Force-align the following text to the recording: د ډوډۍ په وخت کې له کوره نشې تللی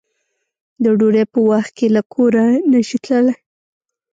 د 0.83 0.85
ډوډۍ 0.99 1.25
په 1.33 1.39
وخت 1.49 1.71
کې 1.77 1.87
له 1.95 2.01
کوره 2.13 2.45
نشې 2.71 2.97
تللی 3.05 3.35